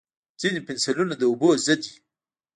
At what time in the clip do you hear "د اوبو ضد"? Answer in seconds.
1.17-1.81